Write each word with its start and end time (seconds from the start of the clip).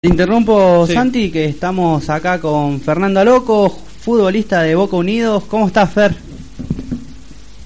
Te 0.00 0.06
interrumpo, 0.06 0.86
Sí. 0.86 0.94
Santi, 0.94 1.28
que 1.32 1.46
estamos 1.46 2.08
acá 2.08 2.40
con 2.40 2.80
Fernando 2.80 3.24
Loco, 3.24 3.68
futbolista 3.68 4.62
de 4.62 4.76
Boca 4.76 4.94
Unidos. 4.94 5.42
¿Cómo 5.48 5.66
estás, 5.66 5.92
Fer? 5.92 6.14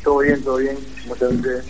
Todo 0.03 0.21
bien, 0.21 0.43
todo 0.43 0.57
bien. 0.57 0.79
¿Cómo 1.03 1.15
están 1.15 1.37
ustedes? 1.37 1.65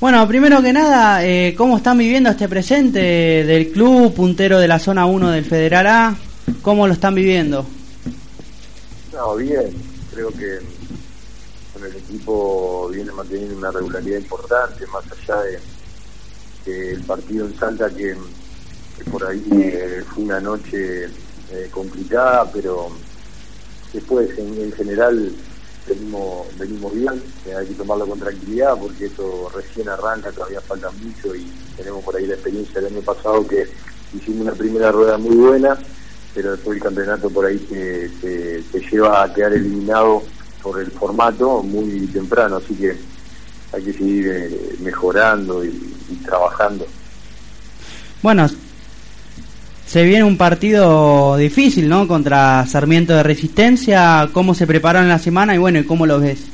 Bueno, 0.00 0.26
primero 0.26 0.60
que 0.60 0.72
nada, 0.72 1.24
eh, 1.24 1.54
¿cómo 1.56 1.76
están 1.76 1.98
viviendo 1.98 2.30
este 2.30 2.48
presente 2.48 2.98
del 2.98 3.70
club, 3.70 4.12
puntero 4.12 4.58
de 4.58 4.66
la 4.66 4.80
zona 4.80 5.06
1 5.06 5.30
del 5.30 5.44
Federal 5.44 5.86
A? 5.86 6.16
¿Cómo 6.62 6.88
lo 6.88 6.94
están 6.94 7.14
viviendo? 7.14 7.64
No, 9.12 9.36
bien. 9.36 9.70
Creo 10.12 10.30
que 10.32 10.58
con 11.74 11.84
el 11.88 11.94
equipo 11.94 12.88
viene 12.92 13.12
manteniendo 13.12 13.56
una 13.56 13.70
regularidad 13.70 14.18
importante, 14.18 14.84
más 14.88 15.04
allá 15.12 15.42
de 15.42 15.58
que 16.64 16.90
el 16.94 17.02
partido 17.02 17.46
en 17.46 17.56
Salta, 17.56 17.88
que 17.88 18.16
por 19.10 19.24
ahí 19.26 19.44
eh, 19.52 20.04
fue 20.08 20.24
una 20.24 20.40
noche 20.40 21.04
eh, 21.04 21.68
complicada, 21.70 22.50
pero 22.52 22.90
después 23.92 24.38
en, 24.38 24.60
en 24.60 24.72
general 24.72 25.32
venimos 25.86 26.46
venimos 26.58 26.94
bien, 26.94 27.22
eh, 27.46 27.54
hay 27.54 27.66
que 27.66 27.74
tomarlo 27.74 28.06
con 28.06 28.18
tranquilidad 28.18 28.76
porque 28.78 29.06
esto 29.06 29.50
recién 29.54 29.88
arranca, 29.88 30.30
todavía 30.30 30.60
falta 30.60 30.90
mucho 30.90 31.34
y 31.34 31.50
tenemos 31.76 32.04
por 32.04 32.16
ahí 32.16 32.26
la 32.26 32.34
experiencia 32.34 32.80
del 32.80 32.92
año 32.92 33.02
pasado 33.02 33.46
que 33.46 33.66
hicimos 34.14 34.42
una 34.42 34.52
primera 34.52 34.92
rueda 34.92 35.18
muy 35.18 35.36
buena, 35.36 35.76
pero 36.34 36.52
después 36.52 36.76
el 36.76 36.82
campeonato 36.82 37.30
por 37.30 37.46
ahí 37.46 37.58
se, 37.68 38.62
se 38.62 38.80
lleva 38.90 39.24
a 39.24 39.32
quedar 39.32 39.52
eliminado 39.54 40.22
por 40.62 40.80
el 40.80 40.90
formato 40.92 41.62
muy 41.62 42.06
temprano, 42.06 42.56
así 42.56 42.74
que 42.74 42.96
hay 43.72 43.82
que 43.82 43.92
seguir 43.92 44.78
mejorando 44.80 45.64
y, 45.64 45.68
y 46.10 46.16
trabajando. 46.24 46.86
Bueno, 48.22 48.46
se 49.92 50.04
viene 50.04 50.24
un 50.24 50.38
partido 50.38 51.36
difícil, 51.36 51.86
¿no? 51.86 52.08
Contra 52.08 52.64
Sarmiento 52.66 53.12
de 53.12 53.22
Resistencia. 53.22 54.30
¿Cómo 54.32 54.54
se 54.54 54.66
prepararon 54.66 55.06
la 55.06 55.18
semana 55.18 55.54
y 55.54 55.58
bueno, 55.58 55.80
¿y 55.80 55.84
cómo 55.84 56.06
lo 56.06 56.18
ves? 56.18 56.46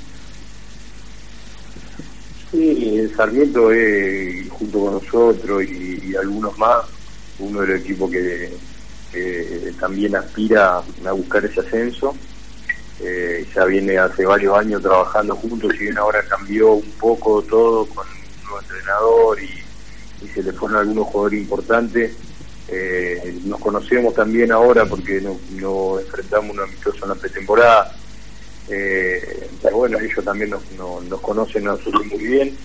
Sí, 2.51 3.09
Sarmiento 3.17 3.71
es, 3.71 4.51
junto 4.51 4.81
con 4.81 4.95
nosotros 4.95 5.63
y, 5.63 6.17
algunos 6.17 6.59
más, 6.59 6.79
uno 7.39 7.61
de 7.61 7.69
los 7.69 7.81
equipos 7.81 8.11
que, 8.11 8.53
que 9.13 9.73
también 9.79 10.17
aspira 10.17 10.79
a 11.07 11.13
buscar 11.13 11.45
ese 11.45 11.61
ascenso. 11.61 12.17
Eh, 12.99 13.47
ya 13.55 13.65
viene 13.67 13.99
hace 13.99 14.27
varios 14.27 14.59
años 14.59 14.83
trabajando 14.83 15.37
juntos, 15.37 15.71
si 15.79 15.85
bien 15.85 15.97
ahora 15.97 16.25
cambió 16.29 16.73
un 16.73 16.91
poco 16.99 17.41
todo 17.43 17.87
con 17.87 18.05
un 18.05 18.43
nuevo 18.43 18.61
entrenador 18.63 19.39
y, 19.41 20.25
y 20.25 20.29
se 20.29 20.43
le 20.43 20.53
fueron 20.53 20.79
algunos 20.79 21.07
jugadores 21.07 21.41
importantes. 21.41 22.28
Eh, 22.71 23.41
nos 23.45 23.61
conocemos 23.61 24.15
también 24.15 24.53
ahora 24.53 24.85
porque 24.85 25.21
nos 25.21 25.39
no 25.53 25.99
enfrentamos 25.99 26.51
un 26.51 26.61
amistoso 26.61 27.05
en 27.05 27.09
la 27.09 27.15
pretemporada. 27.15 27.97
Eh, 28.69 29.49
pero 29.63 29.79
bueno, 29.79 29.99
ellos 29.99 30.25
también 30.25 30.51
nos, 30.51 30.71
nos, 30.73 31.05
nos 31.05 31.21
conocen 31.21 31.65
nosotros 31.65 32.07
muy 32.07 32.25
bien. 32.25 32.57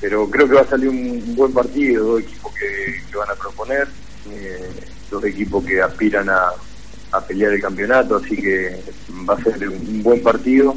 Pero 0.00 0.28
creo 0.30 0.48
que 0.48 0.54
va 0.54 0.60
a 0.60 0.68
salir 0.68 0.88
un, 0.88 1.34
buen 1.34 1.52
partido, 1.52 2.04
dos 2.04 2.20
equipos 2.20 2.54
que, 2.54 3.02
que 3.10 3.16
van 3.16 3.30
a 3.30 3.34
proponer, 3.34 3.88
eh, 4.30 4.70
dos 5.10 5.24
equipos 5.24 5.64
que 5.64 5.80
aspiran 5.80 6.28
a, 6.28 6.52
a 7.12 7.20
pelear 7.20 7.52
el 7.52 7.60
campeonato, 7.60 8.16
así 8.16 8.36
que 8.36 8.80
va 9.28 9.34
a 9.34 9.42
ser 9.42 9.68
un, 9.68 9.74
un 9.74 10.02
buen 10.02 10.22
partido. 10.22 10.76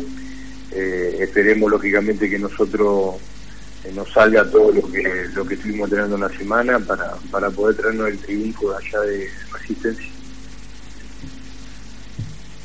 Eh, 0.72 1.18
esperemos 1.20 1.70
lógicamente 1.70 2.30
que 2.30 2.40
nosotros 2.40 3.16
eh, 3.86 3.92
nos 3.96 4.12
salga 4.12 4.44
todo 4.50 4.72
lo 4.72 4.82
que 4.92 5.04
lo 5.34 5.46
que 5.46 5.56
estuvimos 5.56 5.86
entrenando 5.86 6.16
en 6.16 6.22
la 6.22 6.30
semana 6.38 6.80
para, 6.80 7.14
para 7.32 7.50
poder 7.50 7.76
traernos 7.78 8.08
el 8.10 8.18
triunfo 8.20 8.72
de 8.72 8.78
allá 8.78 9.00
de 9.02 9.30
Resistencia. 9.54 10.08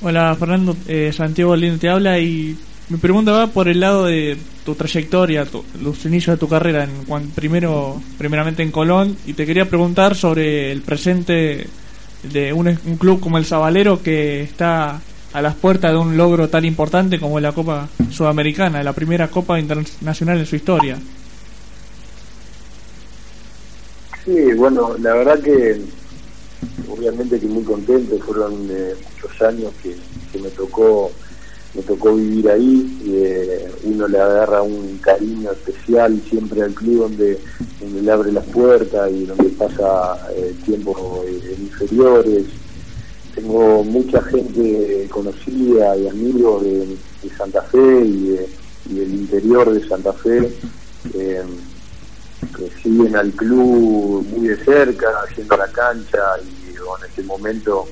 Hola 0.03 0.37
Fernando, 0.39 0.77
eh, 0.87 1.11
Santiago 1.13 1.57
Lindo 1.57 1.79
te 1.79 1.89
habla 1.89 2.19
y 2.19 2.57
mi 2.89 2.99
pregunta 2.99 3.33
va 3.33 3.47
por 3.49 3.67
el 3.69 3.81
lado 3.81 4.05
de 4.05 4.37
tu 4.65 4.75
trayectoria, 4.75 5.47
tu- 5.47 5.65
los 5.83 6.05
inicios 6.05 6.37
de 6.37 6.41
tu 6.41 6.49
carrera, 6.49 6.85
en, 6.85 7.31
primero, 7.31 8.01
primeramente 8.19 8.63
en 8.63 8.71
Colón, 8.71 9.17
y 9.27 9.33
te 9.33 9.47
quería 9.47 9.69
preguntar 9.69 10.15
sobre 10.15 10.71
el 10.71 10.83
presente 10.83 11.67
de 12.23 12.53
un, 12.53 12.69
un 12.69 12.97
club 12.97 13.21
como 13.21 13.39
el 13.39 13.45
Sabalero 13.45 14.03
que 14.03 14.43
está 14.43 15.01
a 15.37 15.43
las 15.43 15.55
puertas 15.55 15.93
de 15.93 15.99
un 15.99 16.17
logro 16.17 16.49
tan 16.49 16.65
importante 16.65 17.21
como 17.21 17.39
la 17.41 17.53
Copa 17.53 17.91
Sudamericana, 18.11 18.83
la 18.83 18.95
primera 18.95 19.29
Copa 19.29 19.61
Internacional 19.61 20.39
en 20.39 20.47
su 20.47 20.57
historia. 20.57 20.97
Sí, 24.25 24.55
bueno, 24.55 24.97
la 24.99 25.13
verdad 25.13 25.39
que 25.41 25.79
obviamente 26.89 27.39
que 27.39 27.47
muy 27.49 27.63
contento, 27.65 28.19
fueron 28.21 28.67
eh, 28.71 28.95
muchos 29.13 29.43
años 29.43 29.75
que, 29.83 29.95
que 30.33 30.39
me 30.39 30.49
tocó 30.49 31.13
me 31.75 31.83
tocó 31.83 32.15
vivir 32.15 32.49
ahí, 32.49 32.99
eh, 33.07 33.71
uno 33.85 34.09
le 34.09 34.19
agarra 34.19 34.63
un 34.63 34.97
cariño 35.03 35.53
especial 35.53 36.19
siempre 36.31 36.63
al 36.63 36.73
club 36.73 37.01
donde, 37.01 37.39
donde 37.79 38.01
le 38.01 38.11
abre 38.11 38.33
las 38.33 38.47
puertas 38.47 39.11
y 39.13 39.27
donde 39.27 39.51
pasa 39.51 40.19
eh, 40.35 40.55
tiempo 40.65 41.23
eh, 41.29 41.55
en 41.55 41.63
inferiores. 41.65 42.45
Tengo 43.37 43.85
mucha 43.85 44.21
gente 44.23 45.07
conocida 45.11 45.97
y 45.97 46.09
amigos 46.09 46.65
de, 46.65 46.97
Santa 47.37 47.61
Fe 47.63 48.01
y, 48.05 48.29
de- 48.31 48.49
del 48.87 49.15
interior 49.15 49.71
de 49.73 49.87
Santa 49.87 50.13
Fe. 50.13 50.53
eh, 51.15 51.43
que 52.57 52.71
siguen 52.83 53.15
al 53.17 53.31
club 53.33 54.25
muy 54.31 54.49
de 54.49 54.57
cerca, 54.65 55.07
haciendo 55.25 55.57
la 55.57 55.69
cancha 55.69 56.19
y 56.43 56.71
en 56.75 57.09
este 57.09 57.23
momento 57.23 57.87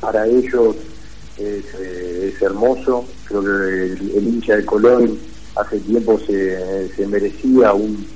para 0.00 0.26
ellos 0.26 0.76
es, 1.36 1.64
eh, 1.78 2.34
hermoso. 2.40 3.04
Creo 3.26 3.42
que 3.42 3.92
el, 4.16 4.26
hincha 4.28 4.56
de 4.56 4.64
Colón 4.64 5.18
hace 5.56 5.78
tiempo 5.80 6.18
se, 6.26 6.88
se 6.94 7.06
merecía 7.06 7.74
un, 7.74 8.06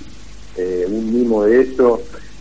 eh, 0.57 0.87
un 0.89 1.13
mimo 1.13 1.45
de 1.45 1.61
esto. 1.63 2.01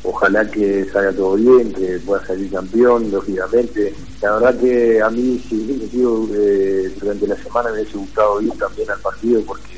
Ojalá 0.09 0.49
que 0.49 0.85
salga 0.85 1.11
todo 1.11 1.35
bien, 1.35 1.73
que 1.73 1.99
pueda 1.99 2.25
salir 2.25 2.49
campeón, 2.49 3.11
lógicamente. 3.11 3.93
La 4.21 4.37
verdad 4.37 4.57
que 4.57 5.01
a 5.01 5.09
mí, 5.09 5.43
si 5.49 5.55
hubiese 5.55 5.89
sido 5.89 6.29
eh, 6.33 6.89
durante 6.97 7.27
la 7.27 7.35
semana, 7.35 7.71
me 7.71 7.81
hubiese 7.81 7.97
gustado 7.97 8.41
ir 8.41 8.51
también 8.53 8.89
al 8.89 8.99
partido 9.01 9.41
porque 9.41 9.77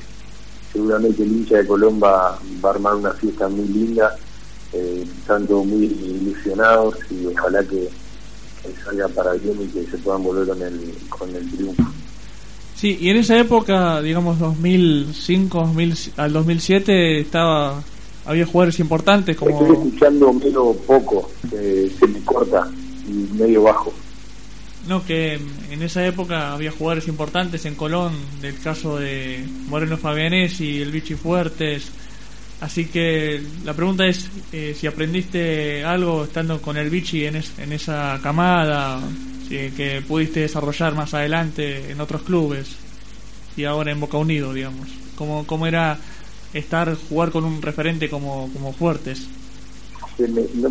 seguramente 0.72 1.24
el 1.24 1.32
hincha 1.32 1.58
de 1.58 1.66
Colón 1.66 2.00
va, 2.02 2.40
va 2.64 2.70
a 2.70 2.74
armar 2.74 2.94
una 2.94 3.12
fiesta 3.14 3.48
muy 3.48 3.68
linda, 3.70 4.16
eh, 4.72 5.04
tanto 5.26 5.64
muy 5.64 5.86
ilusionados 5.86 6.96
y 7.10 7.26
ojalá 7.26 7.64
que, 7.64 7.90
que 8.62 8.84
salga 8.84 9.08
para 9.08 9.34
bien 9.34 9.60
y 9.64 9.68
que 9.68 9.84
se 9.90 9.98
puedan 9.98 10.22
volver 10.22 10.48
con 10.48 10.62
el, 10.62 10.94
con 11.10 11.36
el 11.36 11.52
triunfo. 11.52 11.84
Sí, 12.76 13.00
y 13.02 13.10
en 13.10 13.18
esa 13.18 13.36
época, 13.40 14.00
digamos 14.04 14.38
2005 14.38 15.58
2000 15.58 15.96
al 16.18 16.34
2007, 16.34 17.20
estaba 17.20 17.82
había 18.30 18.46
jugadores 18.46 18.80
importantes 18.80 19.36
Estoy 19.36 19.54
como 19.54 19.74
escuchando 19.74 20.32
medio 20.34 20.74
poco, 20.88 21.30
eh, 21.52 21.92
se 22.00 22.08
me 22.08 22.20
corta 22.24 22.70
y 23.08 23.12
medio 23.38 23.64
bajo. 23.64 23.92
no 24.88 25.04
que 25.04 25.34
en 25.72 25.82
esa 25.82 26.06
época 26.06 26.54
había 26.54 26.72
jugadores 26.72 27.08
importantes 27.08 27.66
en 27.66 27.76
Colón, 27.76 28.14
del 28.42 28.60
caso 28.60 28.98
de 28.98 29.44
Moreno 29.68 29.98
Fabianés 29.98 30.62
y 30.62 30.82
el 30.82 30.92
Vichy 30.92 31.16
Fuertes. 31.16 31.90
Así 32.62 32.86
que 32.86 33.42
la 33.64 33.74
pregunta 33.74 34.06
es 34.06 34.30
eh, 34.52 34.76
si 34.78 34.86
aprendiste 34.86 35.84
algo 35.84 36.26
estando 36.26 36.62
con 36.62 36.76
el 36.78 36.90
Vichy 36.90 37.26
en, 37.26 37.38
es- 37.38 37.58
en 37.58 37.72
esa 37.74 38.20
camada, 38.22 39.00
si- 39.48 39.72
que 39.76 40.04
pudiste 40.08 40.42
desarrollar 40.42 40.94
más 40.94 41.14
adelante 41.14 41.90
en 41.92 42.00
otros 42.02 42.22
clubes 42.24 42.68
y 43.58 43.64
ahora 43.64 43.92
en 43.92 44.00
Boca 44.00 44.18
Unido, 44.18 44.54
digamos. 44.54 44.88
¿Cómo, 45.16 45.46
cómo 45.48 45.68
era 45.68 45.98
estar, 46.54 46.96
jugar 47.10 47.32
con 47.32 47.44
un 47.46 47.62
referente 47.62 48.10
como, 48.10 48.50
como 48.54 48.74
Fuertes? 48.74 49.28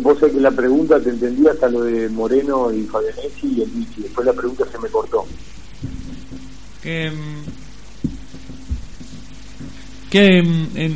Puedo 0.03 0.19
ser 0.19 0.31
que 0.31 0.39
la 0.39 0.51
pregunta 0.51 0.99
te 0.99 1.09
entendí 1.09 1.47
hasta 1.47 1.69
lo 1.69 1.81
de 1.81 2.07
Moreno 2.09 2.71
y 2.71 2.83
Fabianesi 2.83 3.47
y 3.57 3.61
el 3.61 3.69
Vichy. 3.71 4.01
Después 4.03 4.25
la 4.27 4.33
pregunta 4.33 4.65
se 4.71 4.77
me 4.77 4.89
cortó. 4.89 5.25
que 6.83 7.09
mm, 7.09 8.09
que 10.09 10.41
mm, 10.41 10.67
en, 10.77 10.91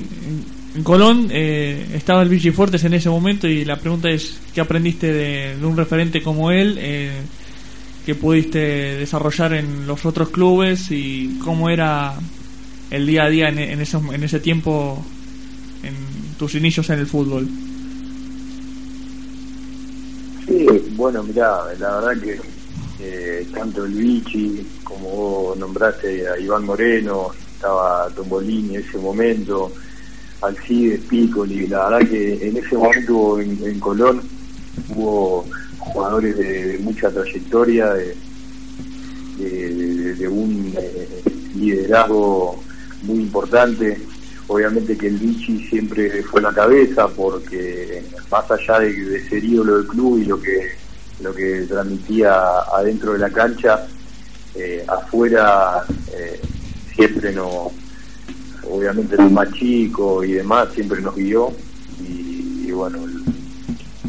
en- 0.76 0.84
Colón 0.84 1.28
eh, 1.32 1.86
estaba 1.94 2.24
el 2.24 2.30
Vichy 2.30 2.50
Fuertes 2.50 2.84
en 2.84 2.96
ese 2.96 3.08
momento 3.08 3.48
y 3.48 3.64
la 3.64 3.78
pregunta 3.78 4.10
es, 4.10 4.40
¿qué 4.56 4.62
aprendiste 4.62 5.14
de, 5.14 5.56
un 5.64 5.78
referente 5.78 6.24
como 6.24 6.50
él? 6.50 6.78
Eh, 6.80 7.12
que 8.08 8.16
pudiste 8.16 8.58
desarrollar 8.98 9.54
en 9.54 9.86
los 9.88 10.04
otros 10.06 10.30
clubes 10.30 10.88
y 10.92 11.38
cómo 11.44 11.70
era 11.70 12.16
el 12.92 13.08
día 13.08 13.24
a 13.24 13.30
día 13.30 13.50
en, 13.50 13.60
en, 13.60 13.80
en 13.80 14.24
ese 14.24 14.40
tiempo, 14.40 15.04
en 15.84 15.96
tus 16.38 16.56
inicios 16.56 16.90
en 16.90 17.00
el 17.00 17.08
fútbol. 17.08 17.48
Sí, 20.48 20.68
bueno, 20.96 21.24
mira, 21.24 21.74
la 21.80 22.00
verdad 22.00 22.22
que 22.22 22.40
eh, 23.00 23.48
tanto 23.54 23.86
el 23.86 23.94
Vichy 23.94 24.66
como 24.84 25.10
vos 25.10 25.58
nombraste 25.58 26.28
a 26.28 26.38
Iván 26.38 26.66
Moreno, 26.66 27.32
estaba 27.56 28.10
Tombolini 28.16 28.76
en 28.76 28.82
ese 28.82 28.98
momento, 28.98 29.72
Alcides, 30.42 31.00
Piccoli, 31.10 31.68
la 31.68 31.90
verdad 31.90 32.10
que 32.10 32.48
en 32.48 32.58
ese 32.58 32.76
momento 32.76 33.40
en, 33.40 33.80
Colón 33.80 34.22
hubo 34.90 35.46
jugadores 35.80 36.38
de, 36.38 36.78
mucha 36.82 37.10
trayectoria, 37.10 37.94
de, 37.94 38.16
de, 40.16 40.28
un 40.28 40.74
eh, 40.78 41.08
liderazgo 41.56 42.62
muy 43.04 43.20
importante. 43.20 44.02
Obviamente 44.48 44.98
que 44.98 45.08
el 45.08 45.18
Vichy 45.18 45.68
siempre 45.70 46.24
fue 46.24 46.42
la 46.42 46.54
cabeza 46.54 47.08
porque 47.08 48.04
más 48.30 48.50
allá 48.52 48.80
de, 48.80 49.30
ser 49.30 49.44
ídolo 49.44 49.78
del 49.78 49.88
club 49.88 50.20
y 50.20 50.26
lo 50.26 50.42
que 50.42 50.72
lo 51.22 51.34
que 51.34 51.62
transmitía 51.62 52.34
adentro 52.76 53.14
de 53.14 53.20
la 53.20 53.30
cancha, 53.30 53.88
eh, 54.56 54.84
afuera 54.88 55.86
eh, 56.12 56.42
siempre 56.96 57.32
no, 57.32 57.72
obviamente 58.70 59.16
los 59.18 59.32
más 59.32 59.50
y 59.62 59.88
demás, 60.34 60.70
siempre 60.74 61.02
nos 61.02 61.16
guió 61.16 61.52
y, 62.00 62.72
bueno, 62.72 63.00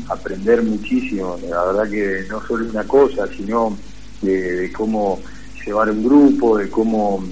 aprender 0.09 0.63
muchísimo, 0.63 1.39
la 1.49 1.65
verdad 1.65 1.91
que 1.91 2.25
no 2.29 2.45
solo 2.47 2.69
una 2.69 2.85
cosa, 2.85 3.27
sino 3.29 3.77
de, 4.23 4.73
cómo 4.77 5.21
llevar 5.65 5.91
un 5.91 6.05
grupo, 6.05 6.59
de 6.59 6.69
cómo 6.71 7.25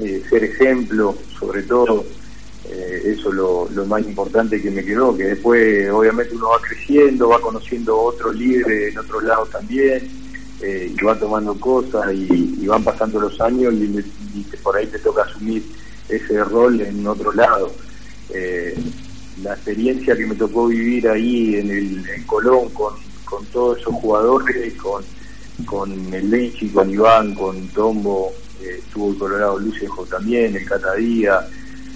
eh, 0.00 0.22
ser 0.28 0.44
ejemplo, 0.44 1.16
sobre 1.38 1.62
todo, 1.62 2.04
eh, 2.68 3.14
eso 3.16 3.32
lo, 3.32 3.68
lo 3.70 3.86
más 3.86 4.02
importante 4.02 4.60
que 4.60 4.70
me 4.70 4.84
quedó, 4.84 5.16
que 5.16 5.24
después 5.24 5.88
obviamente 5.90 6.34
uno 6.34 6.48
va 6.48 6.60
creciendo, 6.60 7.28
va 7.28 7.40
conociendo 7.40 7.96
otros 7.96 8.34
líderes 8.34 8.92
en 8.92 8.98
otros 8.98 9.22
lados 9.22 9.50
también, 9.50 10.26
eh, 10.62 10.90
y 10.98 11.04
va 11.04 11.14
tomando 11.18 11.54
cosas 11.60 12.14
y, 12.14 12.66
van 12.66 12.82
pasando 12.82 13.20
los 13.20 13.38
años 13.40 13.74
y, 13.74 14.02
por 14.62 14.76
ahí 14.76 14.86
te 14.86 14.98
toca 14.98 15.22
asumir 15.22 15.62
ese 16.08 16.42
rol 16.44 16.80
en 16.80 17.06
otro 17.06 17.32
lado. 17.32 17.72
Eh, 18.30 18.74
la 19.42 19.52
experiencia 19.52 20.16
que 20.16 20.26
me 20.26 20.34
tocó 20.34 20.66
vivir 20.66 21.08
ahí 21.08 21.56
en 21.56 21.70
el 21.70 22.08
en 22.08 22.22
Colón 22.24 22.70
con, 22.70 22.94
todos 23.52 23.78
esos 23.78 23.94
jugadores, 23.94 24.74
con, 24.74 25.04
con 25.66 26.14
el 26.14 26.72
con 26.72 26.90
Iván, 26.90 27.34
con 27.34 27.68
Tombo, 27.68 28.32
estuvo 28.60 29.12
el 29.12 29.18
Colorado 29.18 29.58
Lucejo 29.58 30.04
también, 30.06 30.56
el 30.56 30.64
Catadía, 30.66 31.40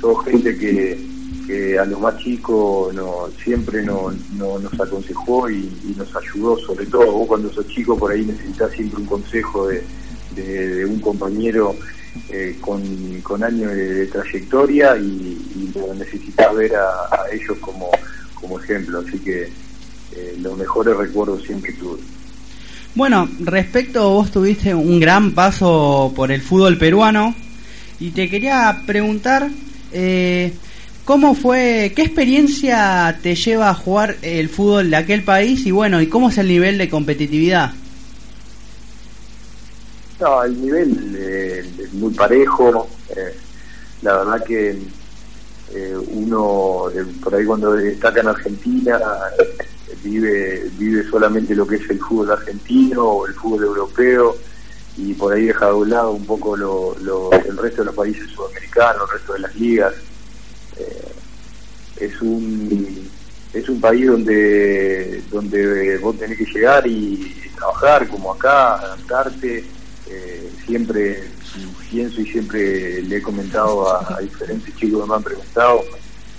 toda 0.00 0.24
gente 0.24 0.56
que, 0.56 0.98
que 1.46 1.78
a 1.78 1.84
los 1.84 2.00
más 2.00 2.16
chicos 2.18 2.94
no, 2.94 3.28
siempre 3.42 3.82
no, 3.82 4.12
nos 4.36 4.80
aconsejó 4.80 5.50
y, 5.50 5.94
nos 5.96 6.14
ayudó, 6.16 6.56
sobre 6.58 6.86
todo 6.86 7.12
vos 7.12 7.28
cuando 7.28 7.52
sos 7.52 7.66
chico 7.68 7.96
por 7.96 8.12
ahí 8.12 8.24
necesitas 8.24 8.72
siempre 8.72 9.00
un 9.00 9.06
consejo 9.06 9.68
de, 9.68 9.82
de 10.34 10.84
un 10.86 11.00
compañero 11.00 11.76
eh, 12.28 12.56
con, 12.60 12.82
con, 13.22 13.42
años 13.44 13.72
de, 13.72 14.06
trayectoria 14.06 14.96
y, 14.96 15.02
y 15.04 15.72
necesitas 15.96 16.54
ver 16.54 16.74
a, 16.74 17.26
ellos 17.32 17.58
como, 17.60 17.90
como 18.34 18.58
ejemplo. 18.58 19.00
Así 19.00 19.18
que 19.18 19.44
eh, 20.12 20.36
los 20.40 20.56
mejores 20.58 20.96
recuerdos 20.96 21.42
siempre 21.44 21.72
tuve. 21.74 22.00
Bueno, 22.94 23.28
respecto, 23.40 24.10
vos 24.10 24.30
tuviste 24.30 24.74
un 24.74 24.98
gran 24.98 25.32
paso 25.32 26.12
por 26.14 26.32
el 26.32 26.42
fútbol 26.42 26.76
peruano 26.76 27.34
y 28.00 28.10
te 28.10 28.28
quería 28.28 28.82
preguntar 28.84 29.48
eh, 29.92 30.52
cómo 31.04 31.34
fue, 31.34 31.92
qué 31.94 32.02
experiencia 32.02 33.18
te 33.22 33.36
lleva 33.36 33.70
a 33.70 33.74
jugar 33.74 34.16
el 34.22 34.48
fútbol 34.48 34.90
de 34.90 34.96
aquel 34.96 35.22
país 35.22 35.64
y 35.66 35.70
bueno, 35.70 36.00
y 36.00 36.08
cómo 36.08 36.30
es 36.30 36.38
el 36.38 36.48
nivel 36.48 36.78
de 36.78 36.88
competitividad. 36.88 37.72
No, 40.20 40.42
el 40.42 40.60
nivel 40.60 41.16
eh, 41.16 41.64
es 41.78 41.92
muy 41.94 42.12
parejo. 42.12 42.88
Eh, 43.10 43.36
la 44.02 44.18
verdad 44.18 44.44
que 44.44 44.78
eh, 45.74 45.96
uno, 45.96 46.84
por 47.22 47.34
ahí 47.34 47.44
cuando 47.44 47.72
destaca 47.72 48.20
en 48.20 48.28
Argentina, 48.28 49.00
vive 50.02 50.70
vive 50.78 51.08
solamente 51.08 51.54
lo 51.54 51.66
que 51.66 51.76
es 51.76 51.90
el 51.90 51.98
fútbol 51.98 52.32
argentino 52.32 53.04
o 53.04 53.26
el 53.26 53.34
fútbol 53.34 53.64
europeo 53.64 54.36
y 54.96 55.14
por 55.14 55.32
ahí 55.32 55.46
deja 55.46 55.66
de 55.66 55.72
un 55.72 55.90
lado 55.90 56.10
un 56.12 56.26
poco 56.26 56.56
lo, 56.56 56.96
el 57.32 57.56
resto 57.56 57.82
de 57.82 57.86
los 57.86 57.94
países 57.94 58.28
sudamericanos, 58.30 59.02
el 59.02 59.18
resto 59.18 59.32
de 59.32 59.38
las 59.38 59.54
ligas. 59.56 59.94
es 61.96 62.22
un 62.22 63.08
es 63.52 63.68
un 63.68 63.80
país 63.80 64.06
donde 64.06 65.22
donde 65.30 65.98
vos 65.98 66.18
tenés 66.18 66.38
que 66.38 66.46
llegar 66.46 66.86
y 66.86 67.34
trabajar 67.56 68.08
como 68.08 68.32
acá, 68.32 68.74
adaptarte 68.76 69.64
eh, 70.10 70.50
siempre 70.66 71.22
pienso 71.90 72.20
y 72.20 72.26
siempre 72.26 73.02
le 73.02 73.16
he 73.16 73.22
comentado 73.22 73.88
a, 73.92 74.20
diferentes 74.20 74.74
chicos 74.76 75.02
que 75.02 75.08
me 75.08 75.14
han 75.14 75.22
preguntado, 75.22 75.84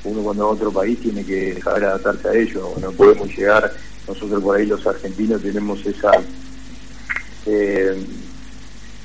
uno 0.03 0.21
cuando 0.21 0.45
va 0.45 0.49
a 0.51 0.53
otro 0.53 0.71
país 0.71 0.99
tiene 0.99 1.23
que 1.23 1.61
saber 1.61 1.85
adaptarse 1.85 2.27
a 2.27 2.33
ello, 2.33 2.73
no 2.81 2.91
podemos 2.91 3.27
llegar, 3.35 3.71
nosotros 4.07 4.41
por 4.41 4.57
ahí 4.57 4.65
los 4.65 4.85
argentinos 4.85 5.41
tenemos 5.41 5.85
esa 5.85 6.11
eh, 7.45 8.03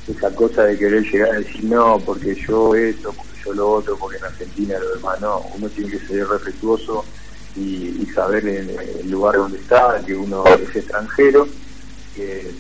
esa 0.08 0.30
cosa 0.34 0.64
de 0.64 0.78
querer 0.78 1.02
llegar 1.02 1.30
a 1.30 1.38
decir 1.38 1.64
no, 1.64 1.98
porque 2.04 2.34
yo 2.34 2.74
esto, 2.74 3.12
porque 3.12 3.32
yo 3.44 3.52
lo 3.54 3.70
otro, 3.70 3.96
porque 3.96 4.18
en 4.18 4.24
Argentina 4.24 4.78
lo 4.78 4.94
demás, 4.94 5.20
no, 5.20 5.42
uno 5.56 5.68
tiene 5.68 5.90
que 5.90 5.98
ser 6.06 6.26
respetuoso 6.28 7.04
y, 7.56 8.06
saber 8.14 8.46
en 8.46 8.70
el 9.00 9.10
lugar 9.10 9.36
donde 9.36 9.58
está, 9.58 10.00
que 10.06 10.14
uno 10.14 10.44
es 10.46 10.76
extranjero 10.76 11.46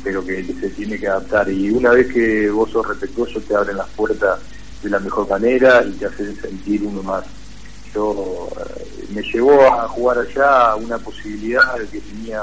pero 0.04 0.24
que 0.24 0.44
se 0.44 0.70
tiene 0.70 0.98
que 0.98 1.08
adaptar. 1.08 1.50
Y 1.50 1.70
una 1.70 1.90
vez 1.90 2.12
que 2.12 2.50
vos 2.50 2.70
sos 2.70 2.86
respetuoso, 2.86 3.40
te 3.40 3.54
abren 3.54 3.76
las 3.76 3.88
puertas 3.90 4.40
de 4.82 4.90
la 4.90 4.98
mejor 4.98 5.28
manera 5.28 5.84
y 5.84 5.92
te 5.92 6.06
hacen 6.06 6.36
sentir 6.40 6.82
uno 6.84 7.02
más. 7.02 7.24
Eh, 7.96 9.06
me 9.14 9.22
llevó 9.22 9.62
a 9.62 9.88
jugar 9.88 10.18
allá 10.18 10.74
una 10.76 10.98
posibilidad 10.98 11.74
que 11.90 12.00
tenía, 12.00 12.42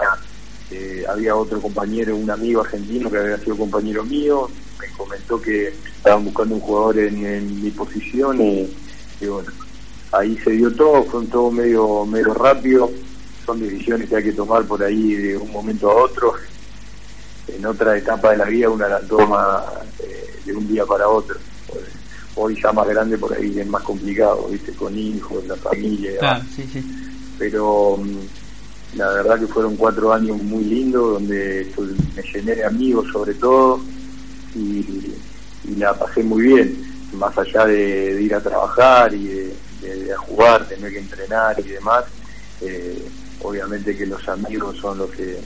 eh, 0.71 1.03
había 1.07 1.35
otro 1.35 1.61
compañero, 1.61 2.15
un 2.15 2.31
amigo 2.31 2.61
argentino 2.61 3.09
que 3.11 3.17
había 3.17 3.37
sido 3.37 3.57
compañero 3.57 4.03
mío, 4.03 4.49
me 4.79 4.87
comentó 4.97 5.39
que 5.39 5.67
estaban 5.67 6.25
buscando 6.25 6.55
un 6.55 6.61
jugador 6.61 6.97
en, 6.99 7.63
mi 7.63 7.69
posición 7.69 8.41
y, 8.41 9.25
bueno, 9.27 9.51
ahí 10.11 10.37
se 10.43 10.51
dio 10.51 10.73
todo, 10.73 11.03
fue 11.03 11.25
todo 11.25 11.51
medio, 11.51 12.05
medio 12.05 12.33
rápido, 12.33 12.89
son 13.45 13.59
decisiones 13.59 14.09
que 14.09 14.15
hay 14.15 14.23
que 14.23 14.33
tomar 14.33 14.63
por 14.65 14.83
ahí 14.83 15.13
de 15.13 15.37
un 15.37 15.51
momento 15.51 15.91
a 15.91 16.03
otro 16.03 16.33
en 17.47 17.65
otra 17.65 17.97
etapa 17.97 18.31
de 18.31 18.37
la 18.37 18.45
vida 18.45 18.69
una 18.69 18.87
la 18.87 19.01
toma 19.01 19.63
eh, 19.99 20.39
de 20.45 20.55
un 20.55 20.67
día 20.67 20.85
para 20.85 21.07
otro. 21.07 21.37
Hoy 22.35 22.59
ya 22.61 22.71
más 22.71 22.87
grande 22.87 23.17
por 23.17 23.33
ahí 23.33 23.59
es 23.59 23.67
más 23.67 23.83
complicado, 23.83 24.47
viste, 24.49 24.71
con 24.73 24.97
hijos, 24.97 25.45
la 25.45 25.55
familia. 25.55 26.43
Pero 27.37 27.97
mm, 27.97 28.97
la 28.97 29.09
verdad 29.13 29.39
que 29.39 29.47
fueron 29.47 29.75
cuatro 29.75 30.13
años 30.13 30.41
muy 30.41 30.63
lindos 30.63 31.13
donde 31.13 31.71
me 32.15 32.23
llené 32.23 32.55
de 32.55 32.65
amigos 32.65 33.07
sobre 33.11 33.33
todo 33.35 33.79
y, 34.55 35.13
la 35.77 35.93
pasé 35.93 36.21
muy 36.23 36.43
bien, 36.43 36.77
más 37.13 37.37
allá 37.37 37.65
de, 37.65 38.21
ir 38.21 38.35
a 38.35 38.41
trabajar 38.41 39.13
y 39.13 39.27
de, 39.27 40.13
a 40.13 40.17
jugar, 40.17 40.67
tener 40.67 40.91
que 40.91 40.99
entrenar 40.99 41.59
y 41.59 41.69
demás. 41.69 42.05
Eh, 42.61 43.05
obviamente 43.41 43.95
que 43.95 44.05
los 44.05 44.27
amigos 44.27 44.77
son 44.77 44.97
los 44.97 45.09
que 45.11 45.39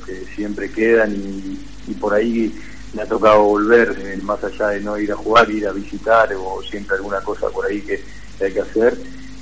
que 0.00 0.24
siempre 0.34 0.70
quedan 0.70 1.14
y, 1.14 1.92
por 1.94 2.14
ahí 2.14 2.54
me 2.94 3.02
ha 3.02 3.06
tocado 3.06 3.42
volver, 3.44 3.96
eh, 3.98 4.18
más 4.22 4.42
allá 4.44 4.68
de 4.68 4.80
no 4.80 4.98
ir 4.98 5.12
a 5.12 5.16
jugar, 5.16 5.50
ir 5.50 5.66
a 5.66 5.72
visitar 5.72 6.28
o 6.34 6.62
siempre 6.62 6.96
alguna 6.96 7.20
cosa 7.20 7.48
por 7.48 7.66
ahí 7.66 7.80
que, 7.80 8.02
hay 8.42 8.52
que 8.52 8.60
hacer, 8.60 8.98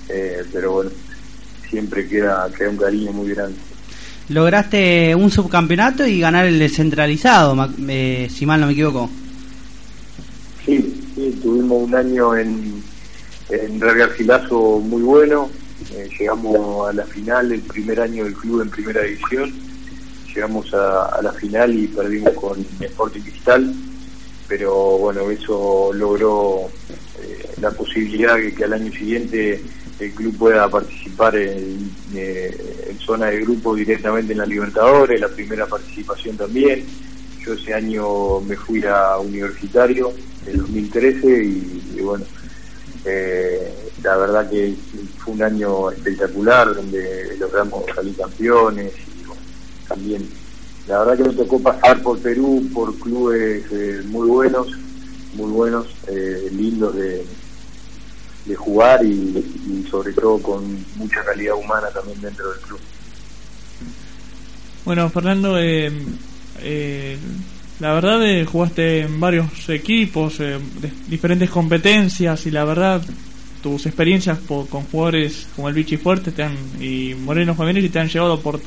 eh, 0.09 0.45
pero 0.53 0.73
bueno, 0.73 0.91
siempre 1.69 2.07
queda, 2.07 2.51
queda 2.57 2.71
un 2.71 2.77
cariño 2.77 3.13
muy 3.13 3.31
grande. 3.31 3.57
Lograste 4.29 5.15
un 5.15 5.31
subcampeonato 5.31 6.07
y 6.07 6.21
ganar 6.21 6.47
el 6.47 6.59
descentralizado, 6.59 7.57
eh, 7.89 8.29
si 8.31 8.47
mal 8.47 8.61
no 8.61 8.67
me 8.67 8.75
equivoco. 8.75 9.11
Sí, 10.65 11.03
sí 11.15 11.41
tuvimos 11.43 11.89
un 11.89 11.95
año 11.95 12.37
en, 12.37 12.83
en 13.49 13.81
muy 13.81 15.03
bueno, 15.03 15.51
llegamos 16.19 16.89
a 16.89 16.93
la 16.93 17.05
final, 17.05 17.51
el 17.53 17.61
primer 17.63 18.01
año 18.01 18.25
del 18.25 18.35
club 18.35 18.61
en 18.61 18.71
primera 18.71 19.03
división 19.03 19.70
llegamos 20.35 20.73
a, 20.75 21.21
la 21.23 21.33
final 21.33 21.75
y 21.77 21.87
perdimos 21.89 22.33
con 22.35 22.65
Sporting 22.81 23.21
Cristal, 23.21 23.75
pero 24.49 24.99
bueno, 24.99 25.31
eso 25.31 25.91
logró 25.93 26.69
eh, 27.21 27.51
la 27.61 27.71
posibilidad 27.71 28.37
de 28.37 28.55
que 28.55 28.65
al 28.65 28.73
año 28.73 28.93
siguiente 28.93 29.63
el 29.99 30.13
club 30.13 30.37
pueda 30.39 30.69
participar 30.69 31.37
en, 31.37 31.91
en 32.15 32.99
zona 32.99 33.27
de 33.27 33.41
grupo 33.41 33.75
directamente 33.75 34.33
en 34.33 34.39
la 34.39 34.47
Libertadores, 34.47 35.21
la 35.21 35.29
primera 35.29 35.67
participación 35.67 36.37
también. 36.37 36.85
Yo 37.45 37.55
ese 37.55 37.75
año 37.75 38.41
me 38.41 38.57
fui 38.57 38.83
a 38.85 39.19
universitario 39.19 40.13
en 40.47 40.59
2013 40.59 41.45
y, 41.45 42.01
bueno, 42.01 42.25
eh, 43.05 43.73
la 44.03 44.17
verdad 44.17 44.51
que 44.51 44.75
fue 45.19 45.35
un 45.35 45.43
año 45.43 45.91
espectacular 45.91 46.75
donde 46.75 47.37
logramos 47.39 47.85
salir 47.95 48.17
campeones 48.17 48.93
también 49.91 50.27
la 50.89 51.05
verdad 51.05 51.17
que 51.19 51.29
me 51.31 51.35
tocó 51.35 51.61
pasar 51.61 52.03
por 52.03 52.19
Perú 52.19 52.69
por 52.73 52.99
clubes 52.99 53.65
eh, 53.71 54.03
muy 54.07 54.27
buenos, 54.27 54.67
muy 55.35 55.51
buenos, 55.51 55.87
eh, 56.09 56.49
lindos 56.53 56.97
de, 56.97 57.25
de 58.47 58.57
jugar 58.57 59.05
y, 59.05 59.09
y 59.11 59.87
sobre 59.91 60.13
todo 60.13 60.39
con 60.39 60.85
mucha 60.97 61.23
calidad 61.25 61.55
humana 61.55 61.89
también 61.95 62.21
dentro 62.21 62.51
del 62.51 62.61
club. 62.61 62.81
Bueno, 64.85 65.09
Fernando, 65.11 65.59
eh, 65.59 65.93
eh, 66.63 67.17
la 67.79 67.93
verdad 67.93 68.27
eh, 68.27 68.45
jugaste 68.45 69.03
en 69.03 69.21
varios 69.21 69.69
equipos, 69.69 70.41
eh, 70.41 70.59
de 70.81 70.91
diferentes 71.09 71.51
competencias 71.51 72.47
y 72.47 72.51
la 72.51 72.65
verdad 72.65 73.03
tus 73.63 73.87
experiencias 73.87 74.39
con 74.49 74.67
jugadores 74.67 75.47
como 75.55 75.69
el 75.69 75.75
Vichy 75.75 75.99
Fuerte 75.99 76.33
te 76.33 76.43
han, 76.43 76.57
y 76.81 77.15
Moreno 77.15 77.55
y 77.79 77.89
te 77.91 77.99
han 78.01 78.09
llevado 78.09 78.41
por, 78.41 78.59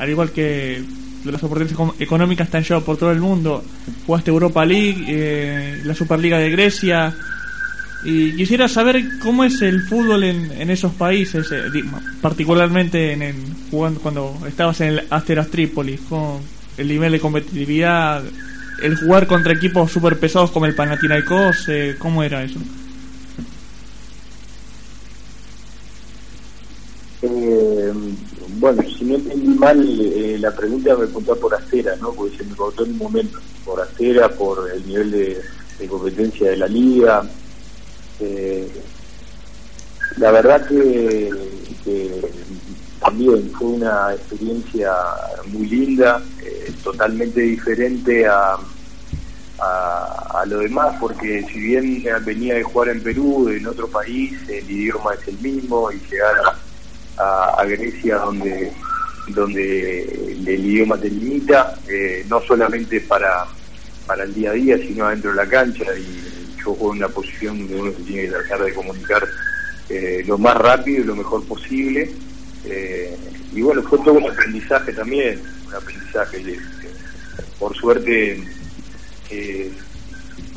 al 0.00 0.08
igual 0.08 0.30
que 0.32 0.82
las 1.24 1.42
oportunidades 1.42 2.00
económicas 2.00 2.48
te 2.48 2.56
han 2.56 2.64
llevado 2.64 2.86
por 2.86 2.96
todo 2.96 3.12
el 3.12 3.20
mundo. 3.20 3.62
Jugaste 4.06 4.30
Europa 4.30 4.64
League, 4.64 5.04
eh, 5.06 5.82
la 5.84 5.94
Superliga 5.94 6.38
de 6.38 6.50
Grecia. 6.50 7.14
Y 8.02 8.34
quisiera 8.34 8.66
saber 8.66 9.18
cómo 9.18 9.44
es 9.44 9.60
el 9.60 9.82
fútbol 9.82 10.24
en, 10.24 10.50
en 10.52 10.70
esos 10.70 10.94
países, 10.94 11.52
eh, 11.52 11.64
particularmente 12.22 13.12
en 13.12 13.36
jugando, 13.70 14.00
cuando 14.00 14.38
estabas 14.48 14.80
en 14.80 14.88
el 14.88 15.02
Asteras 15.10 15.48
Trípoli, 15.48 15.98
con 16.08 16.38
el 16.78 16.88
nivel 16.88 17.12
de 17.12 17.20
competitividad, 17.20 18.22
el 18.82 18.96
jugar 18.96 19.26
contra 19.26 19.52
equipos 19.52 19.92
súper 19.92 20.18
pesados 20.18 20.50
como 20.50 20.64
el 20.64 20.74
Panathinaikos, 20.74 21.68
eh, 21.68 21.96
¿cómo 21.98 22.22
era 22.22 22.42
eso? 22.42 22.58
Eh, 27.22 27.92
bueno, 28.58 28.82
si 28.96 29.04
no 29.04 29.16
entendí 29.16 29.49
mal, 29.60 30.00
eh, 30.00 30.38
la 30.40 30.50
pregunta 30.52 30.96
me 30.96 31.04
preguntó 31.04 31.36
por 31.36 31.54
Astera, 31.54 31.94
¿no? 31.96 32.12
Porque 32.12 32.38
se 32.38 32.44
me 32.44 32.56
cortó 32.56 32.84
en 32.84 32.92
un 32.92 32.98
momento. 32.98 33.38
Por 33.64 33.80
Astera, 33.80 34.30
por 34.30 34.70
el 34.70 34.86
nivel 34.86 35.10
de, 35.10 35.42
competencia 35.86 36.50
de 36.50 36.56
la 36.56 36.66
liga. 36.66 37.22
Eh, 38.20 38.68
la 40.16 40.30
verdad 40.30 40.66
que, 40.66 41.30
también 43.00 43.50
fue 43.52 43.68
una 43.68 44.12
experiencia 44.12 44.92
muy 45.46 45.66
linda, 45.66 46.22
eh, 46.42 46.72
totalmente 46.84 47.40
diferente 47.40 48.26
a, 48.26 48.56
a, 49.58 50.40
a, 50.40 50.46
lo 50.46 50.58
demás, 50.58 50.96
porque 51.00 51.42
si 51.50 51.58
bien 51.58 52.04
venía 52.24 52.54
de 52.54 52.62
jugar 52.62 52.90
en 52.90 53.02
Perú, 53.02 53.48
en 53.48 53.66
otro 53.66 53.88
país, 53.88 54.32
el 54.48 54.70
idioma 54.70 55.14
es 55.14 55.28
el 55.28 55.38
mismo 55.38 55.90
y 55.90 55.98
llegar 56.10 56.36
a, 57.16 57.54
a 57.58 57.64
Grecia 57.64 58.16
donde 58.16 58.70
donde 59.34 60.02
el, 60.02 60.48
idioma 60.48 60.98
te 60.98 61.10
limita, 61.10 61.74
eh, 61.88 62.24
no 62.28 62.40
solamente 62.40 63.00
para, 63.00 63.46
para 64.06 64.24
el 64.24 64.34
día 64.34 64.50
a 64.50 64.54
día, 64.54 64.78
sino 64.78 65.06
adentro 65.06 65.30
de 65.30 65.36
la 65.36 65.48
cancha 65.48 65.84
y 65.96 66.56
yo 66.58 66.74
juego 66.74 66.92
en 66.92 66.98
una 66.98 67.08
posición 67.08 67.58
donde 67.58 67.80
uno 67.80 67.92
se 67.92 68.02
tiene 68.02 68.22
que 68.22 68.28
tratar 68.28 68.64
de 68.64 68.74
comunicar 68.74 69.28
eh, 69.88 70.22
lo 70.26 70.38
más 70.38 70.56
rápido 70.56 71.02
y 71.02 71.06
lo 71.06 71.16
mejor 71.16 71.44
posible. 71.44 72.10
Eh, 72.64 73.16
y 73.52 73.62
bueno, 73.62 73.82
fue 73.82 73.98
todo 73.98 74.14
un 74.14 74.30
aprendizaje 74.30 74.92
también, 74.92 75.40
un 75.66 75.74
aprendizaje. 75.74 76.38
De, 76.38 76.58
por 77.58 77.76
suerte 77.76 78.42
eh, 79.30 79.70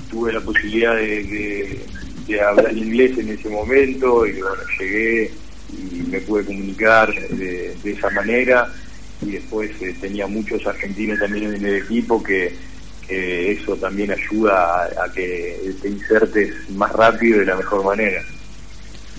tuve 0.10 0.34
la 0.34 0.42
posibilidad 0.42 0.96
de, 0.96 1.24
de, 1.24 1.86
de, 2.28 2.42
hablar 2.42 2.76
inglés 2.76 3.18
en 3.18 3.30
ese 3.30 3.50
momento 3.50 4.26
y 4.26 4.34
bueno, 4.34 4.64
llegué 4.80 5.32
me 6.14 6.22
pude 6.22 6.46
comunicar 6.46 7.12
de, 7.30 7.76
de 7.84 7.92
esa 7.92 8.10
manera 8.12 8.72
y 9.22 9.32
después 9.32 9.72
eh, 9.82 9.96
tenía 10.00 10.28
muchos 10.28 10.66
argentinos 10.68 11.20
también 11.20 11.56
en 11.56 11.66
el 11.66 11.76
equipo 11.78 12.22
que, 12.22 12.74
eso 13.10 13.76
también 13.76 14.10
ayuda 14.10 14.86
a, 14.86 15.06
a, 15.06 15.12
que 15.14 15.76
te 15.80 15.88
insertes 15.88 16.68
más 16.72 16.92
rápido 16.94 17.36
y 17.36 17.40
de 17.42 17.46
la 17.46 17.58
mejor 17.58 17.84
manera. 17.84 18.24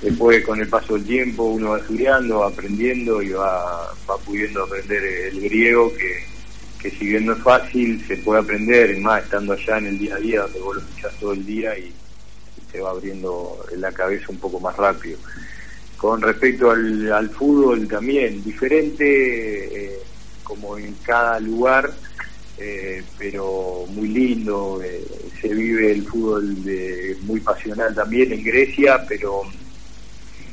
Después 0.03 0.45
con 0.45 0.59
el 0.59 0.69
paso 0.69 0.95
del 0.95 1.05
tiempo 1.05 1.45
uno 1.45 1.71
va 1.71 1.79
estudiando, 1.79 2.43
aprendiendo 2.43 3.23
y 3.23 3.31
va, 3.31 3.95
va 4.11 4.17
pudiendo 4.25 4.65
aprender 4.65 5.05
el 5.05 5.41
griego 5.43 5.93
que, 5.95 6.25
que 6.81 6.91
si 6.91 7.07
bien 7.07 7.27
no 7.27 7.35
es 7.35 7.43
fácil 7.43 8.05
se 8.09 8.17
puede 8.17 8.41
aprender, 8.41 8.99
más 8.99 9.23
estando 9.23 9.53
allá 9.53 9.79
en 9.79 9.87
el 9.87 9.99
día 9.99 10.17
a 10.17 10.19
día 10.19 10.41
donde 10.41 10.61
vos 10.61 10.75
lo 10.77 10.83
escuchás 10.83 11.15
todo 11.21 11.33
el 11.35 11.47
día 11.47 11.79
y 11.79 11.93
te 12.73 12.81
va 12.81 12.91
abriendo 12.91 13.65
la 13.77 13.93
cabeza 13.93 14.27
un 14.31 14.39
poco 14.39 14.59
más 14.59 14.77
rápido 14.77 15.19
con 15.97 16.21
respecto 16.21 16.71
al, 16.71 17.13
al 17.13 17.31
fútbol 17.31 17.89
también, 17.89 18.43
diferente 18.45 19.95
eh, 19.95 19.99
como 20.43 20.77
en 20.79 20.95
cada 21.03 21.41
lugar, 21.41 21.93
eh, 22.57 23.03
pero 23.19 23.85
muy 23.89 24.09
lindo, 24.09 24.81
eh, 24.81 25.05
se 25.41 25.49
vive 25.49 25.91
el 25.91 26.07
fútbol 26.07 26.63
de, 26.63 27.17
muy 27.23 27.41
pasional 27.41 27.93
también 27.95 28.33
en 28.33 28.45
Grecia, 28.45 29.05
pero 29.09 29.43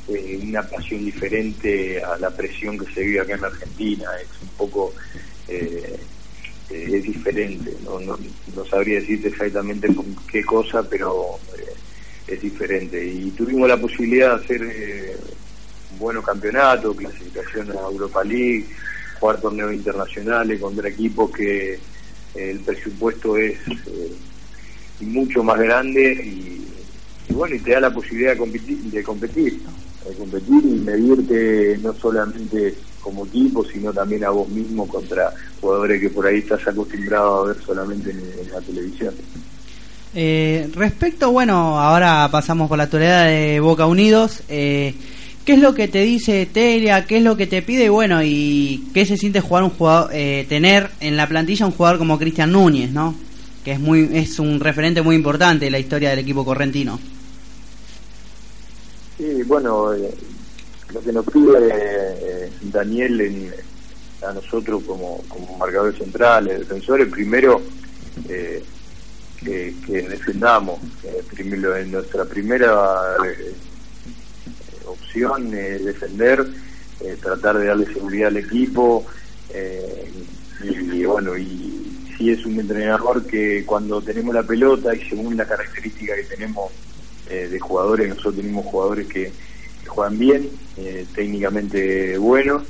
eh, 0.08 0.40
una 0.42 0.62
pasión 0.62 1.04
diferente 1.04 2.02
a 2.02 2.18
la 2.18 2.30
presión 2.30 2.76
que 2.76 2.92
se 2.92 3.02
vive 3.02 3.20
acá 3.20 3.34
en 3.34 3.44
Argentina, 3.44 4.08
es 4.20 4.42
un 4.42 4.48
poco... 4.56 4.92
Es 6.70 7.02
diferente, 7.02 7.70
no, 7.84 8.00
no, 8.00 8.18
no, 8.56 8.64
sabría 8.64 8.98
decirte 8.98 9.28
exactamente 9.28 9.94
con 9.94 10.16
qué 10.30 10.42
cosa, 10.42 10.82
pero 10.82 11.38
es 12.26 12.40
diferente. 12.40 13.04
Y 13.04 13.30
tuvimos 13.30 13.68
la 13.68 13.76
posibilidad 13.76 14.36
de 14.36 14.44
hacer 14.44 14.62
eh, 14.62 15.16
un 15.92 15.98
buen 15.98 16.22
campeonato, 16.22 16.94
clasificación 16.94 17.70
a 17.72 17.90
Europa 17.90 18.24
League, 18.24 18.66
jugar 19.20 19.40
torneos 19.40 19.72
internacionales 19.72 20.60
contra 20.60 20.88
equipos 20.88 21.30
que 21.30 21.74
eh, 21.74 21.80
el 22.34 22.60
presupuesto 22.60 23.36
es 23.36 23.58
eh, 23.68 24.12
mucho 25.00 25.42
más 25.42 25.58
grande 25.58 26.12
y, 26.12 27.32
bueno, 27.32 27.54
y 27.54 27.60
te 27.60 27.72
da 27.72 27.80
la 27.80 27.94
posibilidad 27.94 28.32
de 28.32 28.38
competir, 28.38 28.78
de 28.78 29.02
competir, 29.02 29.60
de 30.08 30.14
competir 30.16 30.62
y 30.64 30.80
medirte 30.80 31.78
no 31.82 31.94
solamente 31.94 32.74
como 33.00 33.26
equipo, 33.26 33.64
sino 33.64 33.92
también 33.92 34.24
a 34.24 34.30
vos 34.30 34.48
mismo 34.48 34.86
contra 34.86 35.32
jugadores 35.60 36.00
que 36.00 36.10
por 36.10 36.26
ahí 36.26 36.38
estás 36.38 36.66
acostumbrado 36.68 37.42
a 37.42 37.46
ver 37.48 37.56
solamente 37.64 38.10
en, 38.10 38.18
en 38.18 38.52
la 38.52 38.60
televisión. 38.60 39.14
Eh, 40.14 40.68
respecto, 40.74 41.32
bueno, 41.32 41.80
ahora 41.80 42.28
pasamos 42.30 42.68
por 42.68 42.78
la 42.78 42.84
actualidad 42.84 43.26
de 43.26 43.60
Boca 43.60 43.86
Unidos. 43.86 44.42
Eh, 44.48 44.94
¿Qué 45.44 45.54
es 45.54 45.58
lo 45.58 45.74
que 45.74 45.88
te 45.88 46.02
dice 46.02 46.46
Telia? 46.46 47.04
¿Qué 47.06 47.16
es 47.16 47.22
lo 47.22 47.36
que 47.36 47.46
te 47.46 47.62
pide? 47.62 47.88
Bueno, 47.88 48.22
y 48.22 48.84
qué 48.94 49.06
se 49.06 49.16
siente 49.16 49.40
jugar 49.40 49.64
un 49.64 49.70
jugador, 49.70 50.10
eh, 50.12 50.46
tener 50.48 50.90
en 51.00 51.16
la 51.16 51.26
plantilla 51.28 51.66
un 51.66 51.72
jugador 51.72 51.98
como 51.98 52.18
Cristian 52.18 52.52
Núñez, 52.52 52.92
¿no? 52.92 53.14
Que 53.64 53.72
es 53.72 53.80
muy, 53.80 54.08
es 54.12 54.38
un 54.38 54.60
referente 54.60 55.02
muy 55.02 55.16
importante 55.16 55.66
en 55.66 55.72
la 55.72 55.78
historia 55.78 56.10
del 56.10 56.20
equipo 56.20 56.44
correntino. 56.44 57.00
Sí, 59.18 59.42
bueno, 59.46 59.94
eh, 59.94 60.14
lo 60.92 61.00
que 61.00 61.12
nos 61.12 61.24
pide 61.26 61.58
eh, 61.70 62.50
Daniel 62.62 63.20
en, 63.20 63.52
a 64.26 64.32
nosotros 64.32 64.82
como, 64.86 65.22
como 65.28 65.56
marcadores 65.58 65.98
centrales, 65.98 66.60
defensores, 66.60 67.08
primero 67.08 67.60
eh, 68.28 68.62
que, 69.44 69.74
defendamos. 70.08 70.80
Eh, 71.04 71.22
primero, 71.30 71.76
en 71.76 71.92
nuestra 71.92 72.24
primera 72.24 73.16
eh, 73.26 73.54
opción 74.86 75.54
es 75.54 75.84
defender, 75.84 76.46
eh, 77.00 77.16
tratar 77.20 77.58
de 77.58 77.66
darle 77.66 77.86
seguridad 77.92 78.28
al 78.28 78.36
equipo 78.38 79.04
y, 80.64 80.96
y, 80.96 81.04
bueno, 81.04 81.36
y 81.36 82.06
si 82.16 82.30
es 82.30 82.46
un 82.46 82.58
entrenador 82.58 83.26
que 83.26 83.64
cuando 83.66 84.00
tenemos 84.00 84.34
la 84.34 84.42
pelota 84.42 84.94
y 84.94 85.08
según 85.08 85.36
la 85.36 85.44
característica 85.44 86.14
que 86.14 86.24
tenemos 86.24 86.70
de 87.28 87.58
jugadores, 87.58 88.10
nosotros 88.10 88.36
tenemos 88.36 88.66
jugadores 88.66 89.06
que, 89.06 89.32
que 89.82 89.88
juegan 89.88 90.18
bien, 90.18 90.50
técnicamente 91.14 92.18
buenos, 92.18 92.62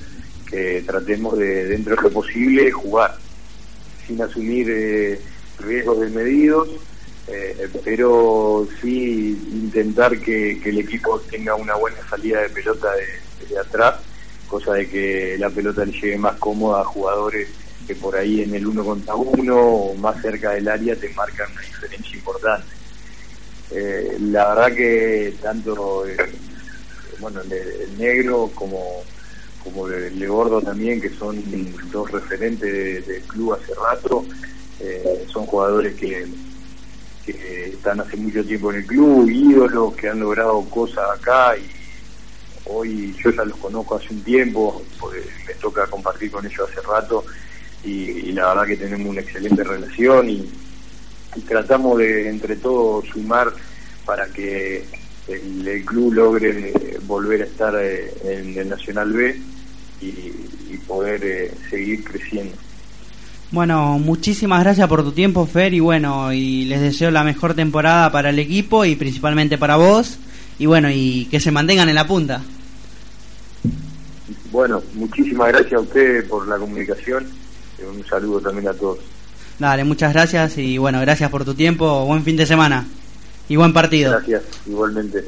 que 0.48 0.84
tratemos 0.86 1.36
de, 1.36 1.66
dentro 1.66 1.96
de 1.96 2.02
lo 2.02 2.10
posible, 2.10 2.70
jugar 2.70 3.16
sin 4.06 4.20
asumir 4.22 4.68
eh, 4.70 5.20
riesgos 5.58 6.00
desmedidos, 6.00 6.68
eh, 7.28 7.68
pero 7.84 8.66
sí 8.80 9.38
intentar 9.52 10.18
que, 10.18 10.60
que, 10.60 10.70
el 10.70 10.78
equipo 10.78 11.20
tenga 11.20 11.54
una 11.54 11.74
buena 11.74 11.98
salida 12.08 12.40
de 12.40 12.48
pelota 12.48 12.88
de, 12.92 13.46
de, 13.48 13.58
atrás, 13.58 13.96
cosa 14.48 14.74
de 14.74 14.88
que 14.88 15.36
la 15.38 15.50
pelota 15.50 15.84
le 15.84 15.92
llegue 15.92 16.18
más 16.18 16.36
cómoda 16.36 16.80
a 16.80 16.84
jugadores 16.84 17.48
que 17.86 17.94
por 17.94 18.16
ahí 18.16 18.42
en 18.42 18.54
el 18.54 18.66
uno 18.66 18.84
contra 18.84 19.14
uno 19.14 19.56
o 19.56 19.94
más 19.96 20.20
cerca 20.22 20.50
del 20.52 20.68
área 20.68 20.96
te 20.96 21.08
marcan 21.10 21.50
una 21.50 21.60
diferencia 21.62 22.16
importante. 22.16 22.66
Eh, 23.70 24.18
la 24.20 24.54
verdad 24.54 24.76
que 24.76 25.34
tanto 25.40 26.04
bueno, 27.18 27.40
el, 27.40 27.98
negro 27.98 28.50
como 28.54 29.02
como 29.64 29.86
el 29.86 30.18
de 30.18 30.26
Gordo 30.26 30.60
también, 30.60 31.00
que 31.00 31.10
son 31.10 31.40
dos 31.92 32.10
referentes 32.10 33.06
del 33.06 33.22
club 33.22 33.54
hace 33.54 33.72
rato, 33.74 34.24
eh, 34.82 35.26
son 35.32 35.46
jugadores 35.46 35.94
que, 35.94 36.26
que 37.24 37.68
están 37.68 38.00
hace 38.00 38.16
mucho 38.16 38.44
tiempo 38.44 38.70
en 38.72 38.78
el 38.78 38.86
club, 38.86 39.28
ídolos, 39.28 39.94
que 39.94 40.08
han 40.08 40.20
logrado 40.20 40.62
cosas 40.68 41.04
acá 41.18 41.56
y 41.56 41.70
hoy 42.66 43.14
yo 43.22 43.30
ya 43.30 43.44
los 43.44 43.56
conozco 43.58 43.96
hace 43.96 44.12
un 44.12 44.22
tiempo, 44.22 44.82
porque 44.98 45.22
me 45.46 45.54
toca 45.54 45.86
compartir 45.86 46.30
con 46.30 46.44
ellos 46.44 46.68
hace 46.68 46.80
rato 46.86 47.24
y, 47.84 48.32
la 48.32 48.48
verdad 48.48 48.66
que 48.66 48.76
tenemos 48.76 49.08
una 49.08 49.20
excelente 49.20 49.64
relación 49.64 50.30
y, 50.30 50.50
tratamos 51.48 51.98
de 51.98 52.28
entre 52.28 52.56
todos 52.56 53.06
sumar 53.06 53.52
para 54.04 54.26
que 54.26 54.84
el, 55.28 55.84
club 55.86 56.12
logre 56.12 56.74
volver 57.06 57.42
a 57.42 57.44
estar 57.44 57.74
eh, 57.80 58.12
en 58.24 58.58
el 58.58 58.68
Nacional 58.68 59.12
B 59.12 59.40
y, 60.02 60.76
poder 60.86 61.24
eh, 61.24 61.54
seguir 61.70 62.02
creciendo. 62.02 62.56
Bueno, 63.52 63.98
muchísimas 63.98 64.62
gracias 64.62 64.88
por 64.88 65.04
tu 65.04 65.12
tiempo, 65.12 65.46
Fer, 65.46 65.74
y 65.74 65.80
bueno, 65.80 66.32
y 66.32 66.64
les 66.64 66.80
deseo 66.80 67.10
la 67.10 67.22
mejor 67.22 67.52
temporada 67.52 68.10
para 68.10 68.30
el 68.30 68.38
equipo 68.38 68.86
y 68.86 68.96
principalmente 68.96 69.58
para 69.58 69.76
vos, 69.76 70.16
y 70.58 70.64
bueno, 70.64 70.88
y 70.90 71.26
que 71.30 71.38
se 71.38 71.50
mantengan 71.50 71.90
en 71.90 71.96
la 71.96 72.06
punta. 72.06 72.40
Bueno, 74.50 74.82
muchísimas 74.94 75.48
gracias 75.48 75.74
a 75.74 75.80
ustedes 75.80 76.24
por 76.24 76.48
la 76.48 76.56
comunicación, 76.56 77.26
y 77.78 77.82
un 77.82 78.02
saludo 78.06 78.40
también 78.40 78.68
a 78.68 78.72
todos. 78.72 79.00
Dale, 79.58 79.84
muchas 79.84 80.14
gracias 80.14 80.56
y 80.56 80.78
bueno, 80.78 80.98
gracias 81.02 81.30
por 81.30 81.44
tu 81.44 81.52
tiempo, 81.52 82.06
buen 82.06 82.24
fin 82.24 82.38
de 82.38 82.46
semana 82.46 82.86
y 83.50 83.56
buen 83.56 83.74
partido. 83.74 84.12
Gracias, 84.12 84.44
igualmente. 84.66 85.18